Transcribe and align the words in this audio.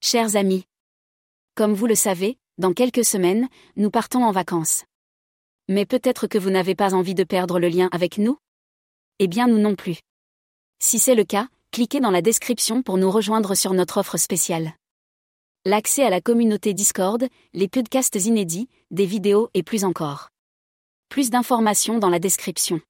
Chers 0.00 0.36
amis, 0.36 0.64
comme 1.56 1.74
vous 1.74 1.88
le 1.88 1.96
savez, 1.96 2.38
dans 2.56 2.72
quelques 2.72 3.04
semaines, 3.04 3.48
nous 3.74 3.90
partons 3.90 4.22
en 4.22 4.30
vacances. 4.30 4.84
Mais 5.66 5.86
peut-être 5.86 6.28
que 6.28 6.38
vous 6.38 6.50
n'avez 6.50 6.76
pas 6.76 6.94
envie 6.94 7.16
de 7.16 7.24
perdre 7.24 7.58
le 7.58 7.68
lien 7.68 7.88
avec 7.90 8.16
nous? 8.16 8.38
Eh 9.18 9.26
bien 9.26 9.48
nous 9.48 9.58
non 9.58 9.74
plus. 9.74 9.98
Si 10.78 11.00
c'est 11.00 11.16
le 11.16 11.24
cas, 11.24 11.48
cliquez 11.72 11.98
dans 11.98 12.12
la 12.12 12.22
description 12.22 12.82
pour 12.84 12.96
nous 12.96 13.10
rejoindre 13.10 13.56
sur 13.56 13.74
notre 13.74 13.98
offre 13.98 14.18
spéciale. 14.18 14.72
L'accès 15.64 16.04
à 16.04 16.10
la 16.10 16.20
communauté 16.20 16.74
Discord, 16.74 17.26
les 17.52 17.68
podcasts 17.68 18.24
inédits, 18.24 18.68
des 18.92 19.04
vidéos 19.04 19.50
et 19.52 19.64
plus 19.64 19.84
encore. 19.84 20.28
Plus 21.08 21.28
d'informations 21.30 21.98
dans 21.98 22.08
la 22.08 22.20
description. 22.20 22.80